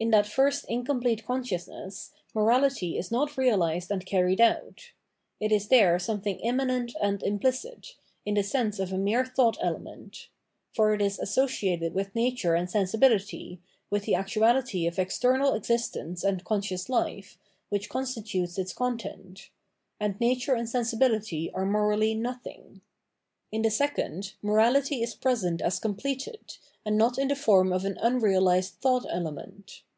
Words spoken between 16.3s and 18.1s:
conscious hfe, which